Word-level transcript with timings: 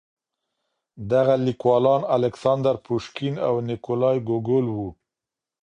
دغه 1.11 1.35
ليکوالان 1.45 2.01
الکساندر 2.15 2.75
پوشکين 2.85 3.35
او 3.47 3.55
نېکولای 3.67 4.17
ګوګول 4.27 4.65
وو. 4.75 4.89